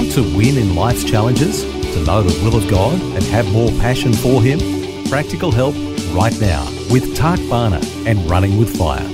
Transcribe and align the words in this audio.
Want 0.00 0.12
to 0.12 0.22
win 0.34 0.56
in 0.56 0.74
life's 0.74 1.04
challenges? 1.04 1.62
To 1.62 2.04
know 2.06 2.22
the 2.22 2.42
will 2.42 2.56
of 2.56 2.66
God 2.70 2.98
and 2.98 3.22
have 3.24 3.52
more 3.52 3.68
passion 3.72 4.14
for 4.14 4.42
Him? 4.42 4.58
Practical 5.10 5.52
help 5.52 5.74
right 6.14 6.34
now 6.40 6.64
with 6.90 7.14
Tak 7.14 7.38
Bhana 7.50 7.82
and 8.06 8.18
Running 8.30 8.56
with 8.56 8.74
Fire. 8.78 9.06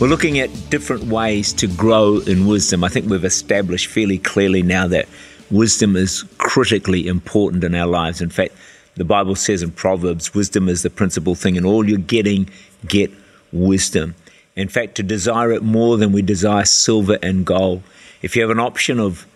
We're 0.00 0.08
looking 0.08 0.40
at 0.40 0.50
different 0.68 1.04
ways 1.04 1.52
to 1.52 1.68
grow 1.68 2.18
in 2.26 2.44
wisdom. 2.48 2.82
I 2.82 2.88
think 2.88 3.08
we've 3.08 3.24
established 3.24 3.86
fairly 3.86 4.18
clearly 4.18 4.64
now 4.64 4.88
that 4.88 5.06
wisdom 5.52 5.94
is 5.94 6.24
critically 6.38 7.06
important 7.06 7.62
in 7.62 7.72
our 7.76 7.86
lives. 7.86 8.20
In 8.20 8.30
fact, 8.30 8.56
the 8.96 9.04
Bible 9.04 9.36
says 9.36 9.62
in 9.62 9.70
Proverbs, 9.70 10.34
wisdom 10.34 10.68
is 10.68 10.82
the 10.82 10.90
principal 10.90 11.36
thing. 11.36 11.54
In 11.54 11.64
all 11.64 11.88
you're 11.88 11.98
getting, 11.98 12.50
get 12.88 13.12
wisdom. 13.52 14.16
In 14.56 14.68
fact, 14.68 14.94
to 14.96 15.02
desire 15.02 15.50
it 15.50 15.62
more 15.62 15.96
than 15.96 16.12
we 16.12 16.22
desire 16.22 16.64
silver 16.64 17.18
and 17.22 17.44
gold. 17.44 17.82
If 18.22 18.36
you 18.36 18.42
have 18.42 18.50
an 18.50 18.60
option 18.60 19.00
of 19.00 19.26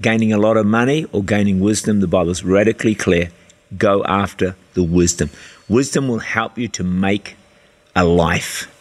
gaining 0.00 0.32
a 0.32 0.38
lot 0.38 0.56
of 0.56 0.66
money 0.66 1.06
or 1.12 1.24
gaining 1.24 1.58
wisdom, 1.58 1.98
the 2.00 2.06
Bible 2.06 2.30
is 2.30 2.44
radically 2.44 2.94
clear. 2.94 3.30
Go 3.76 4.04
after 4.04 4.54
the 4.74 4.84
wisdom. 4.84 5.30
Wisdom 5.68 6.06
will 6.06 6.20
help 6.20 6.56
you 6.56 6.68
to 6.68 6.84
make 6.84 7.36
a 7.96 8.04
life. 8.04 8.72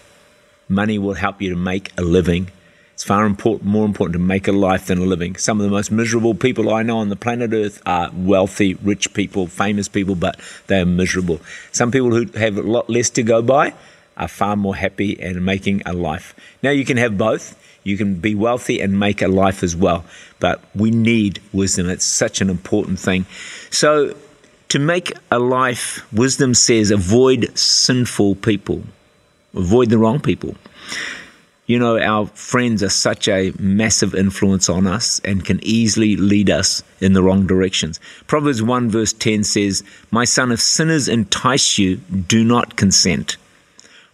Money 0.69 0.99
will 0.99 1.15
help 1.15 1.41
you 1.41 1.49
to 1.49 1.55
make 1.55 1.91
a 1.97 2.03
living. 2.03 2.51
It's 2.93 3.03
far 3.03 3.25
important, 3.25 3.69
more 3.69 3.85
important 3.85 4.13
to 4.13 4.19
make 4.19 4.47
a 4.47 4.51
life 4.51 4.87
than 4.87 4.99
a 4.99 5.05
living. 5.05 5.35
Some 5.35 5.59
of 5.59 5.63
the 5.63 5.71
most 5.71 5.91
miserable 5.91 6.35
people 6.35 6.73
I 6.73 6.83
know 6.83 6.99
on 6.99 7.09
the 7.09 7.15
planet 7.15 7.53
Earth 7.53 7.81
are 7.85 8.11
wealthy, 8.13 8.75
rich 8.75 9.13
people, 9.13 9.47
famous 9.47 9.87
people, 9.87 10.15
but 10.15 10.39
they 10.67 10.79
are 10.79 10.85
miserable. 10.85 11.39
Some 11.71 11.91
people 11.91 12.11
who 12.11 12.25
have 12.37 12.57
a 12.57 12.61
lot 12.61 12.89
less 12.89 13.09
to 13.11 13.23
go 13.23 13.41
by 13.41 13.73
are 14.17 14.27
far 14.27 14.55
more 14.55 14.75
happy 14.75 15.19
and 15.21 15.45
making 15.45 15.81
a 15.85 15.93
life. 15.93 16.35
Now, 16.61 16.71
you 16.71 16.85
can 16.85 16.97
have 16.97 17.17
both. 17.17 17.57
You 17.83 17.97
can 17.97 18.15
be 18.15 18.35
wealthy 18.35 18.81
and 18.81 18.99
make 18.99 19.21
a 19.21 19.27
life 19.27 19.63
as 19.63 19.75
well. 19.75 20.03
But 20.39 20.61
we 20.75 20.91
need 20.91 21.41
wisdom. 21.53 21.89
It's 21.89 22.03
such 22.03 22.41
an 22.41 22.49
important 22.49 22.99
thing. 22.99 23.25
So, 23.69 24.15
to 24.69 24.79
make 24.79 25.13
a 25.31 25.39
life, 25.39 26.05
wisdom 26.11 26.53
says 26.53 26.91
avoid 26.91 27.57
sinful 27.57 28.35
people, 28.35 28.83
avoid 29.53 29.89
the 29.89 29.97
wrong 29.97 30.19
people. 30.19 30.55
You 31.67 31.79
know, 31.79 31.99
our 31.99 32.27
friends 32.27 32.81
are 32.81 32.89
such 32.89 33.27
a 33.27 33.51
massive 33.59 34.15
influence 34.15 34.69
on 34.69 34.87
us 34.87 35.19
and 35.25 35.43
can 35.43 35.59
easily 35.63 36.15
lead 36.15 36.49
us 36.49 36.81
in 37.01 37.11
the 37.11 37.21
wrong 37.21 37.45
directions. 37.45 37.99
Proverbs 38.25 38.63
1 38.63 38.89
verse 38.89 39.11
10 39.11 39.43
says, 39.43 39.83
My 40.09 40.23
son, 40.23 40.53
if 40.53 40.61
sinners 40.61 41.09
entice 41.09 41.77
you, 41.77 41.97
do 41.97 42.43
not 42.45 42.77
consent. 42.77 43.35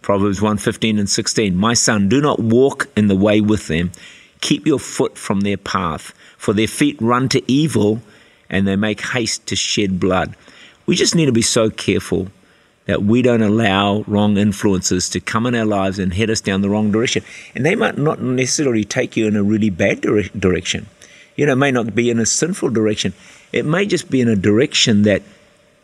Proverbs 0.04 0.42
1:15 0.42 0.98
and 0.98 1.08
16. 1.08 1.56
My 1.56 1.72
son, 1.72 2.10
do 2.10 2.20
not 2.20 2.38
walk 2.38 2.88
in 2.94 3.08
the 3.08 3.16
way 3.16 3.40
with 3.40 3.68
them. 3.68 3.90
Keep 4.42 4.66
your 4.66 4.78
foot 4.78 5.16
from 5.16 5.40
their 5.40 5.56
path, 5.56 6.12
for 6.36 6.52
their 6.52 6.66
feet 6.66 6.98
run 7.00 7.26
to 7.30 7.42
evil 7.50 8.02
and 8.50 8.68
they 8.68 8.76
make 8.76 9.00
haste 9.00 9.46
to 9.46 9.56
shed 9.56 9.98
blood. 9.98 10.36
We 10.84 10.94
just 10.94 11.14
need 11.14 11.24
to 11.24 11.32
be 11.32 11.40
so 11.40 11.70
careful 11.70 12.28
that 12.84 13.02
we 13.02 13.22
don't 13.22 13.40
allow 13.40 14.04
wrong 14.06 14.36
influences 14.36 15.08
to 15.08 15.20
come 15.20 15.46
in 15.46 15.54
our 15.54 15.64
lives 15.64 15.98
and 15.98 16.12
head 16.12 16.28
us 16.28 16.42
down 16.42 16.60
the 16.60 16.68
wrong 16.68 16.92
direction. 16.92 17.24
And 17.54 17.64
they 17.64 17.74
might 17.74 17.96
not 17.96 18.20
necessarily 18.20 18.84
take 18.84 19.16
you 19.16 19.26
in 19.26 19.36
a 19.36 19.42
really 19.42 19.70
bad 19.70 20.02
dire- 20.02 20.28
direction. 20.38 20.84
You 21.34 21.46
know, 21.46 21.52
it 21.52 21.64
may 21.64 21.70
not 21.70 21.94
be 21.94 22.10
in 22.10 22.18
a 22.18 22.26
sinful 22.26 22.68
direction. 22.68 23.14
It 23.52 23.64
may 23.64 23.86
just 23.86 24.10
be 24.10 24.20
in 24.20 24.28
a 24.28 24.36
direction 24.36 25.04
that 25.04 25.22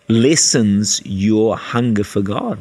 lessens 0.09 1.01
your 1.07 1.57
hunger 1.57 2.05
for 2.05 2.21
God 2.21 2.59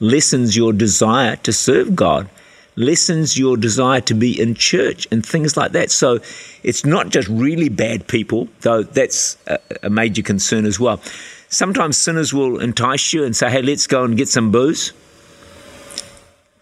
lessens 0.00 0.56
your 0.56 0.72
desire 0.72 1.36
to 1.36 1.52
serve 1.52 1.94
God, 1.94 2.28
lessens 2.76 3.38
your 3.38 3.56
desire 3.56 4.00
to 4.02 4.14
be 4.14 4.40
in 4.40 4.54
church 4.54 5.06
and 5.10 5.24
things 5.24 5.56
like 5.56 5.72
that. 5.72 5.90
So 5.90 6.18
it's 6.62 6.84
not 6.84 7.10
just 7.10 7.28
really 7.28 7.68
bad 7.68 8.08
people, 8.08 8.48
though 8.60 8.82
that's 8.82 9.36
a, 9.82 9.90
major 9.90 10.22
concern 10.22 10.64
as 10.66 10.80
well. 10.80 11.00
Sometimes 11.48 11.96
sinners 11.96 12.34
will 12.34 12.58
entice 12.60 13.12
you 13.12 13.24
and 13.24 13.36
say, 13.36 13.50
hey, 13.50 13.62
let's 13.62 13.86
go 13.86 14.04
and 14.04 14.16
get 14.16 14.28
some 14.28 14.50
booze, 14.50 14.92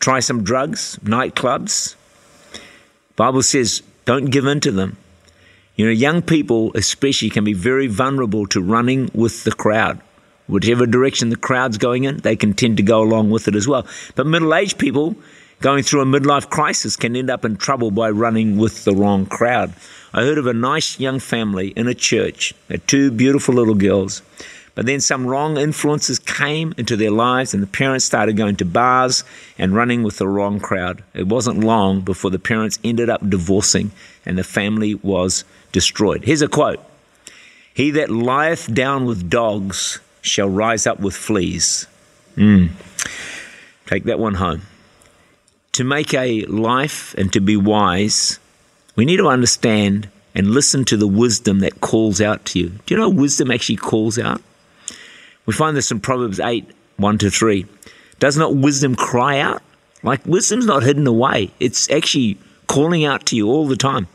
try 0.00 0.20
some 0.20 0.44
drugs, 0.44 0.98
nightclubs. 1.02 1.94
Bible 3.16 3.42
says, 3.42 3.82
don't 4.04 4.26
give 4.26 4.46
in 4.46 4.60
to 4.60 4.70
them. 4.70 4.96
You 5.76 5.86
know, 5.86 5.92
young 5.92 6.20
people 6.20 6.72
especially 6.74 7.30
can 7.30 7.44
be 7.44 7.54
very 7.54 7.86
vulnerable 7.86 8.46
to 8.48 8.60
running 8.60 9.10
with 9.14 9.44
the 9.44 9.52
crowd. 9.52 10.00
Whichever 10.46 10.86
direction 10.86 11.30
the 11.30 11.36
crowd's 11.36 11.78
going 11.78 12.04
in, 12.04 12.18
they 12.18 12.36
can 12.36 12.52
tend 12.52 12.76
to 12.78 12.82
go 12.82 13.00
along 13.02 13.30
with 13.30 13.48
it 13.48 13.54
as 13.54 13.68
well. 13.68 13.86
But 14.14 14.26
middle 14.26 14.54
aged 14.54 14.78
people 14.78 15.16
going 15.60 15.84
through 15.84 16.02
a 16.02 16.04
midlife 16.04 16.50
crisis 16.50 16.96
can 16.96 17.14
end 17.14 17.30
up 17.30 17.44
in 17.44 17.56
trouble 17.56 17.90
by 17.90 18.10
running 18.10 18.58
with 18.58 18.84
the 18.84 18.94
wrong 18.94 19.24
crowd. 19.24 19.72
I 20.12 20.22
heard 20.22 20.38
of 20.38 20.46
a 20.46 20.52
nice 20.52 20.98
young 20.98 21.20
family 21.20 21.68
in 21.68 21.86
a 21.86 21.94
church, 21.94 22.52
two 22.86 23.10
beautiful 23.10 23.54
little 23.54 23.76
girls. 23.76 24.22
But 24.74 24.86
then 24.86 25.00
some 25.00 25.26
wrong 25.26 25.58
influences 25.58 26.18
came 26.18 26.74
into 26.78 26.96
their 26.96 27.10
lives, 27.10 27.52
and 27.52 27.62
the 27.62 27.66
parents 27.66 28.06
started 28.06 28.36
going 28.36 28.56
to 28.56 28.64
bars 28.64 29.22
and 29.58 29.74
running 29.74 30.02
with 30.02 30.16
the 30.16 30.26
wrong 30.26 30.60
crowd. 30.60 31.04
It 31.14 31.26
wasn't 31.26 31.60
long 31.60 32.00
before 32.00 32.30
the 32.30 32.38
parents 32.38 32.78
ended 32.82 33.10
up 33.10 33.28
divorcing, 33.28 33.90
and 34.24 34.38
the 34.38 34.44
family 34.44 34.94
was 34.94 35.44
destroyed. 35.72 36.24
Here's 36.24 36.42
a 36.42 36.48
quote 36.48 36.80
He 37.74 37.90
that 37.92 38.10
lieth 38.10 38.72
down 38.72 39.04
with 39.04 39.28
dogs 39.28 40.00
shall 40.22 40.48
rise 40.48 40.86
up 40.86 41.00
with 41.00 41.14
fleas. 41.14 41.86
Mm. 42.36 42.70
Take 43.86 44.04
that 44.04 44.18
one 44.18 44.34
home. 44.34 44.62
To 45.72 45.84
make 45.84 46.14
a 46.14 46.44
life 46.46 47.14
and 47.14 47.30
to 47.32 47.40
be 47.40 47.56
wise, 47.56 48.38
we 48.96 49.04
need 49.04 49.18
to 49.18 49.28
understand 49.28 50.08
and 50.34 50.50
listen 50.50 50.84
to 50.86 50.96
the 50.96 51.06
wisdom 51.06 51.60
that 51.60 51.80
calls 51.80 52.20
out 52.20 52.44
to 52.46 52.58
you. 52.58 52.68
Do 52.86 52.94
you 52.94 53.00
know 53.00 53.10
wisdom 53.10 53.50
actually 53.50 53.76
calls 53.76 54.18
out? 54.18 54.40
We 55.44 55.52
find 55.52 55.76
this 55.76 55.90
in 55.90 56.00
Proverbs 56.00 56.40
8 56.40 56.66
1 56.96 57.18
to 57.18 57.30
3. 57.30 57.66
Does 58.18 58.36
not 58.38 58.54
wisdom 58.54 58.94
cry 58.94 59.40
out? 59.40 59.62
Like 60.02 60.24
wisdom's 60.24 60.66
not 60.66 60.82
hidden 60.82 61.06
away, 61.06 61.50
it's 61.60 61.90
actually 61.90 62.38
calling 62.66 63.04
out 63.04 63.26
to 63.26 63.36
you 63.36 63.48
all 63.48 63.66
the 63.66 63.76
time 63.76 64.08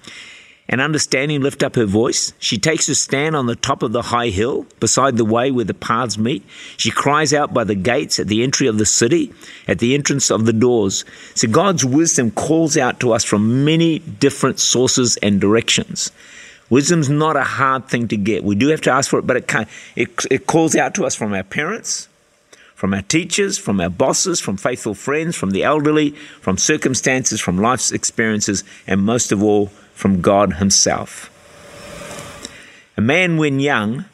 and 0.69 0.81
understanding 0.81 1.41
lift 1.41 1.63
up 1.63 1.75
her 1.75 1.85
voice. 1.85 2.33
She 2.39 2.57
takes 2.57 2.87
her 2.87 2.95
stand 2.95 3.35
on 3.35 3.45
the 3.45 3.55
top 3.55 3.83
of 3.83 3.91
the 3.93 4.01
high 4.01 4.29
hill 4.29 4.65
beside 4.79 5.17
the 5.17 5.25
way 5.25 5.51
where 5.51 5.65
the 5.65 5.73
paths 5.73 6.17
meet. 6.17 6.43
She 6.75 6.91
cries 6.91 7.33
out 7.33 7.53
by 7.53 7.63
the 7.63 7.75
gates 7.75 8.19
at 8.19 8.27
the 8.27 8.43
entry 8.43 8.67
of 8.67 8.77
the 8.77 8.85
city, 8.85 9.33
at 9.67 9.79
the 9.79 9.93
entrance 9.93 10.29
of 10.29 10.45
the 10.45 10.53
doors. 10.53 11.05
So 11.35 11.47
God's 11.47 11.85
wisdom 11.85 12.31
calls 12.31 12.77
out 12.77 12.99
to 12.99 13.13
us 13.13 13.23
from 13.23 13.63
many 13.63 13.99
different 13.99 14.59
sources 14.59 15.17
and 15.17 15.39
directions. 15.39 16.11
Wisdom's 16.69 17.09
not 17.09 17.37
a 17.37 17.43
hard 17.43 17.87
thing 17.87 18.07
to 18.09 18.17
get. 18.17 18.43
We 18.43 18.55
do 18.55 18.67
have 18.67 18.81
to 18.81 18.91
ask 18.91 19.09
for 19.09 19.19
it, 19.19 19.27
but 19.27 19.37
it, 19.37 19.67
it, 19.95 20.25
it 20.29 20.47
calls 20.47 20.75
out 20.75 20.95
to 20.95 21.05
us 21.05 21.15
from 21.15 21.33
our 21.33 21.43
parents, 21.43 22.09
from 22.77 22.93
our 22.93 23.01
teachers, 23.01 23.57
from 23.57 23.81
our 23.81 23.89
bosses, 23.89 24.39
from 24.39 24.55
faithful 24.55 24.93
friends, 24.93 25.35
from 25.35 25.49
the 25.49 25.63
elderly, 25.63 26.11
from 26.11 26.59
circumstances, 26.59 27.41
from 27.41 27.57
life's 27.57 27.91
experiences, 27.91 28.63
and 28.85 29.01
most 29.01 29.31
of 29.31 29.41
all, 29.41 29.65
from 29.95 30.21
God 30.21 30.53
Himself. 30.53 31.31
A 32.95 33.01
man, 33.01 33.37
when 33.37 33.59
young, 33.59 34.05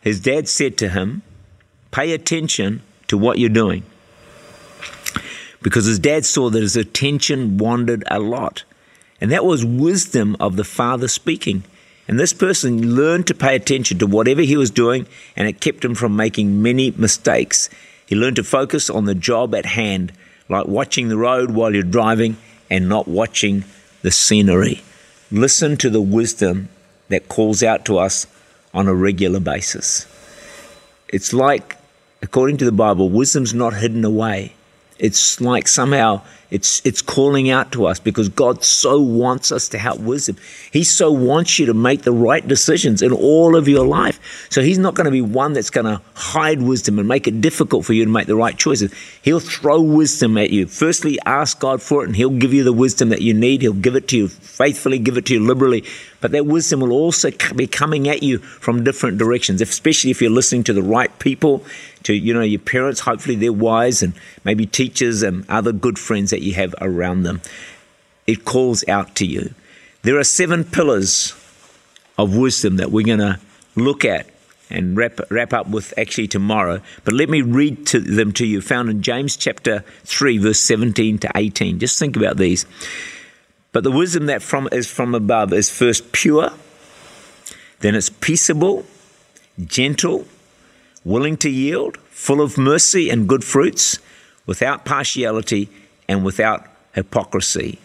his 0.00 0.20
dad 0.20 0.48
said 0.48 0.78
to 0.78 0.88
him, 0.90 1.22
Pay 1.90 2.12
attention 2.12 2.82
to 3.08 3.18
what 3.18 3.38
you're 3.38 3.48
doing. 3.48 3.82
Because 5.60 5.86
his 5.86 5.98
dad 5.98 6.24
saw 6.24 6.48
that 6.50 6.62
his 6.62 6.76
attention 6.76 7.58
wandered 7.58 8.04
a 8.06 8.20
lot. 8.20 8.62
And 9.20 9.32
that 9.32 9.44
was 9.44 9.64
wisdom 9.64 10.36
of 10.38 10.54
the 10.54 10.64
father 10.64 11.08
speaking. 11.08 11.64
And 12.06 12.20
this 12.20 12.32
person 12.32 12.94
learned 12.94 13.26
to 13.26 13.34
pay 13.34 13.56
attention 13.56 13.98
to 13.98 14.06
whatever 14.06 14.42
he 14.42 14.56
was 14.56 14.70
doing, 14.70 15.08
and 15.36 15.48
it 15.48 15.60
kept 15.60 15.84
him 15.84 15.96
from 15.96 16.14
making 16.14 16.62
many 16.62 16.92
mistakes. 16.92 17.68
He 18.12 18.18
learned 18.18 18.36
to 18.36 18.44
focus 18.44 18.90
on 18.90 19.06
the 19.06 19.14
job 19.14 19.54
at 19.54 19.64
hand, 19.64 20.12
like 20.46 20.66
watching 20.66 21.08
the 21.08 21.16
road 21.16 21.52
while 21.52 21.72
you're 21.72 21.82
driving 21.82 22.36
and 22.68 22.86
not 22.86 23.08
watching 23.08 23.64
the 24.02 24.10
scenery 24.10 24.82
listen 25.30 25.78
to 25.78 25.88
the 25.88 26.02
wisdom 26.02 26.68
that 27.08 27.30
calls 27.30 27.62
out 27.62 27.86
to 27.86 27.96
us 27.96 28.26
on 28.74 28.86
a 28.86 28.94
regular 28.94 29.40
basis. 29.40 30.04
It's 31.08 31.32
like, 31.32 31.78
according 32.20 32.58
to 32.58 32.66
the 32.66 32.70
Bible, 32.70 33.08
wisdom's 33.08 33.54
not 33.54 33.72
hidden 33.72 34.04
away, 34.04 34.52
it's 34.98 35.40
like 35.40 35.66
somehow 35.66 36.20
it's 36.52 36.82
it's 36.84 37.00
calling 37.00 37.48
out 37.48 37.72
to 37.72 37.86
us 37.86 37.98
because 37.98 38.28
God 38.28 38.62
so 38.62 39.00
wants 39.00 39.50
us 39.50 39.70
to 39.70 39.78
have 39.78 40.00
wisdom. 40.00 40.36
He 40.70 40.84
so 40.84 41.10
wants 41.10 41.58
you 41.58 41.64
to 41.64 41.74
make 41.74 42.02
the 42.02 42.12
right 42.12 42.46
decisions 42.46 43.00
in 43.00 43.10
all 43.10 43.56
of 43.56 43.68
your 43.68 43.86
life. 43.86 44.20
So 44.50 44.60
he's 44.60 44.76
not 44.76 44.94
going 44.94 45.06
to 45.06 45.10
be 45.10 45.22
one 45.22 45.54
that's 45.54 45.70
going 45.70 45.86
to 45.86 46.02
hide 46.14 46.60
wisdom 46.60 46.98
and 46.98 47.08
make 47.08 47.26
it 47.26 47.40
difficult 47.40 47.86
for 47.86 47.94
you 47.94 48.04
to 48.04 48.10
make 48.10 48.26
the 48.26 48.36
right 48.36 48.54
choices. 48.54 48.92
He'll 49.22 49.40
throw 49.40 49.80
wisdom 49.80 50.36
at 50.36 50.50
you. 50.50 50.66
Firstly, 50.66 51.18
ask 51.24 51.58
God 51.58 51.80
for 51.80 52.02
it 52.02 52.08
and 52.08 52.16
he'll 52.16 52.28
give 52.28 52.52
you 52.52 52.64
the 52.64 52.72
wisdom 52.72 53.08
that 53.08 53.22
you 53.22 53.32
need. 53.32 53.62
He'll 53.62 53.72
give 53.72 53.96
it 53.96 54.08
to 54.08 54.18
you 54.18 54.28
faithfully, 54.28 54.98
give 54.98 55.16
it 55.16 55.24
to 55.26 55.34
you 55.34 55.40
liberally. 55.40 55.84
But 56.20 56.32
that 56.32 56.44
wisdom 56.44 56.80
will 56.80 56.92
also 56.92 57.30
be 57.56 57.66
coming 57.66 58.08
at 58.08 58.22
you 58.22 58.38
from 58.38 58.84
different 58.84 59.16
directions, 59.16 59.60
especially 59.62 60.10
if 60.10 60.20
you're 60.20 60.30
listening 60.30 60.64
to 60.64 60.72
the 60.74 60.82
right 60.82 61.18
people 61.18 61.64
to 62.04 62.14
you 62.14 62.34
know 62.34 62.42
your 62.42 62.60
parents. 62.60 63.00
Hopefully 63.00 63.36
they're 63.36 63.52
wise 63.52 64.02
and 64.02 64.12
maybe 64.44 64.66
teachers 64.66 65.22
and 65.22 65.48
other 65.48 65.72
good 65.72 65.98
friends 65.98 66.30
that 66.30 66.41
you 66.42 66.54
have 66.54 66.74
around 66.80 67.22
them. 67.22 67.40
It 68.26 68.44
calls 68.44 68.86
out 68.88 69.14
to 69.16 69.26
you. 69.26 69.54
There 70.02 70.18
are 70.18 70.24
seven 70.24 70.64
pillars 70.64 71.34
of 72.18 72.36
wisdom 72.36 72.76
that 72.76 72.90
we're 72.90 73.06
going 73.06 73.18
to 73.18 73.38
look 73.76 74.04
at 74.04 74.26
and 74.70 74.96
wrap, 74.96 75.20
wrap 75.30 75.52
up 75.52 75.68
with 75.68 75.92
actually 75.98 76.28
tomorrow. 76.28 76.80
But 77.04 77.14
let 77.14 77.28
me 77.28 77.42
read 77.42 77.86
to 77.88 78.00
them 78.00 78.32
to 78.32 78.46
you, 78.46 78.60
found 78.60 78.88
in 78.90 79.02
James 79.02 79.36
chapter 79.36 79.84
3, 80.04 80.38
verse 80.38 80.60
17 80.60 81.18
to 81.18 81.30
18. 81.34 81.78
Just 81.78 81.98
think 81.98 82.16
about 82.16 82.36
these. 82.36 82.66
But 83.72 83.84
the 83.84 83.90
wisdom 83.90 84.26
that 84.26 84.42
from 84.42 84.68
is 84.72 84.86
from 84.90 85.14
above 85.14 85.52
is 85.52 85.70
first 85.70 86.12
pure, 86.12 86.50
then 87.80 87.94
it's 87.94 88.10
peaceable, 88.10 88.86
gentle, 89.64 90.26
willing 91.04 91.36
to 91.38 91.50
yield, 91.50 91.96
full 92.08 92.40
of 92.40 92.58
mercy 92.58 93.10
and 93.10 93.28
good 93.28 93.44
fruits, 93.44 93.98
without 94.46 94.84
partiality 94.84 95.68
and 96.12 96.24
without 96.24 96.66
hypocrisy. 96.92 97.78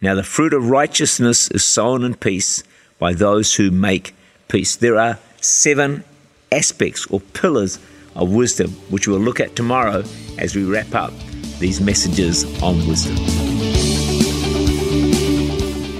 Now, 0.00 0.14
the 0.14 0.22
fruit 0.22 0.54
of 0.54 0.70
righteousness 0.70 1.50
is 1.50 1.64
sown 1.64 2.04
in 2.04 2.14
peace 2.14 2.62
by 2.98 3.12
those 3.12 3.56
who 3.56 3.70
make 3.70 4.14
peace. 4.48 4.76
There 4.76 4.98
are 4.98 5.18
seven 5.40 6.04
aspects 6.52 7.06
or 7.06 7.20
pillars 7.20 7.78
of 8.14 8.32
wisdom, 8.32 8.70
which 8.90 9.08
we'll 9.08 9.18
look 9.18 9.40
at 9.40 9.56
tomorrow 9.56 10.04
as 10.38 10.54
we 10.54 10.64
wrap 10.64 10.94
up 10.94 11.12
these 11.58 11.80
messages 11.80 12.44
on 12.62 12.76
wisdom. 12.86 13.16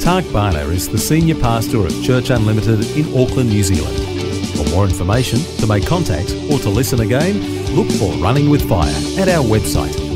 Tak 0.01 0.25
Bhana 0.33 0.69
is 0.71 0.89
the 0.89 0.99
senior 0.99 1.37
pastor 1.37 1.87
of 1.87 2.03
Church 2.03 2.31
Unlimited 2.31 2.85
in 2.97 3.07
Auckland, 3.19 3.51
New 3.51 3.63
Zealand. 3.63 3.97
For 4.57 4.69
more 4.71 4.85
information, 4.85 5.39
to 5.59 5.67
make 5.67 5.87
contact, 5.87 6.33
or 6.51 6.59
to 6.59 6.69
listen 6.69 7.01
again, 7.01 7.41
look 7.75 7.91
for 7.93 8.13
Running 8.23 8.51
with 8.51 8.69
Fire 8.69 8.95
at 9.19 9.29
our 9.29 9.45
website 9.45 10.02